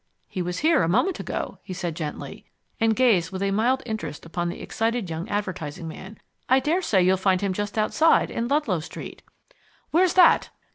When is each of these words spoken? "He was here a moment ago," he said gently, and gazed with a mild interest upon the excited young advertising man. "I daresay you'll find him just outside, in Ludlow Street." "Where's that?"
"He 0.27 0.41
was 0.41 0.57
here 0.65 0.81
a 0.81 0.87
moment 0.89 1.19
ago," 1.19 1.59
he 1.61 1.73
said 1.73 1.95
gently, 1.95 2.43
and 2.79 2.95
gazed 2.95 3.29
with 3.29 3.43
a 3.43 3.51
mild 3.51 3.83
interest 3.85 4.25
upon 4.25 4.49
the 4.49 4.59
excited 4.59 5.11
young 5.11 5.29
advertising 5.29 5.87
man. 5.87 6.17
"I 6.49 6.59
daresay 6.59 7.03
you'll 7.03 7.17
find 7.17 7.39
him 7.41 7.53
just 7.53 7.77
outside, 7.77 8.31
in 8.31 8.47
Ludlow 8.47 8.79
Street." 8.79 9.21
"Where's 9.91 10.15
that?" 10.15 10.49